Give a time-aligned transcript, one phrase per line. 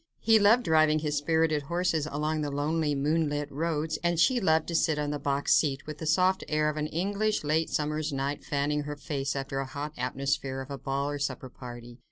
[0.19, 4.75] He loved driving his spirited horses along the lonely, moonlit roads, and she loved to
[4.75, 8.43] sit on the box seat, with the soft air of an English late summer's night
[8.43, 11.99] fanning her face after the hot atmosphere of a ball or supper party.